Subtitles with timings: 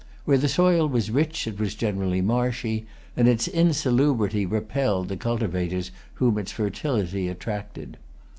[0.25, 5.91] Where the soil was rich it was generally marshy, and its insalubrity repelled the cultivators
[6.15, 7.97] whom its fertility attracted.